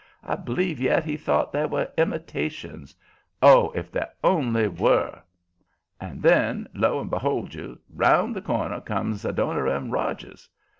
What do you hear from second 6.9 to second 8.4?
and behold you, around